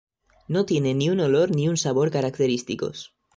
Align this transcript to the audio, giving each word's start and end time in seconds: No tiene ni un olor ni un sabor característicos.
No 0.47 0.65
tiene 0.65 0.95
ni 0.95 1.11
un 1.11 1.19
olor 1.19 1.51
ni 1.55 1.67
un 1.69 1.77
sabor 1.77 2.09
característicos. 2.09 3.13